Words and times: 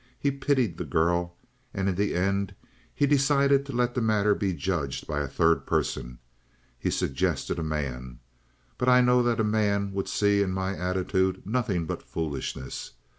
He 0.17 0.31
pitied 0.31 0.79
the 0.79 0.83
girl. 0.83 1.35
And 1.75 1.87
in 1.87 1.93
the 1.93 2.15
end 2.15 2.55
he 2.95 3.05
decided 3.05 3.67
to 3.67 3.71
let 3.71 3.93
the 3.93 4.01
matter 4.01 4.33
be 4.33 4.51
judged 4.51 5.05
by 5.05 5.19
a 5.19 5.27
third 5.27 5.67
person. 5.67 6.17
He 6.79 6.89
suggested 6.89 7.59
a 7.59 7.63
man. 7.63 8.17
But 8.79 8.89
I 8.89 9.01
know 9.01 9.21
that 9.21 9.39
a 9.39 9.43
man 9.43 9.93
would 9.93 10.07
see 10.09 10.41
in 10.41 10.53
my 10.53 10.75
attitude 10.75 11.45
nothing 11.45 11.85
but 11.85 12.01
foolishness. 12.01 12.93